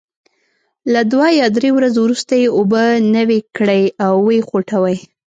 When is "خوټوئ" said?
4.47-4.97